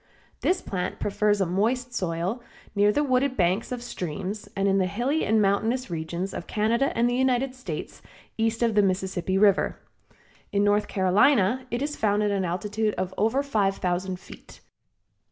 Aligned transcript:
This 0.39 0.63
plant 0.63 0.99
prefers 0.99 1.41
a 1.41 1.45
moist 1.45 1.93
soil 1.93 2.41
near 2.73 2.91
the 2.91 3.03
wooded 3.03 3.37
banks 3.37 3.71
of 3.71 3.83
streams 3.83 4.49
and 4.55 4.67
in 4.67 4.79
the 4.79 4.87
hilly 4.87 5.23
and 5.23 5.39
mountainous 5.39 5.91
regions 5.91 6.33
of 6.33 6.47
Canada 6.47 6.91
and 6.97 7.07
the 7.07 7.13
United 7.13 7.53
States, 7.53 8.01
east 8.35 8.63
of 8.63 8.73
the 8.73 8.81
Mississippi 8.81 9.37
River. 9.37 9.77
In 10.51 10.63
North 10.63 10.87
Carolina 10.87 11.67
it 11.69 11.83
is 11.83 11.95
found 11.95 12.23
at 12.23 12.31
an 12.31 12.45
altitude 12.45 12.95
of 12.95 13.13
over 13.15 13.43
five 13.43 13.75
thousand 13.77 14.19
feet. 14.19 14.61